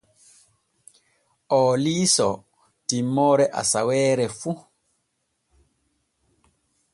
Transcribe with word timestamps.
Oo 1.57 1.73
liisoo 1.83 2.35
timmoode 2.87 3.45
asaweere 3.61 4.25
fu. 4.39 4.51